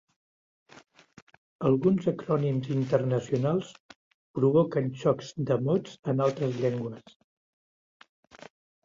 [1.69, 3.69] Alguns acrònims internacionals
[4.39, 7.15] provoquen xocs de mots en altres llengües.